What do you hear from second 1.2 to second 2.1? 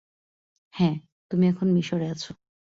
তুমি এখন মিশরে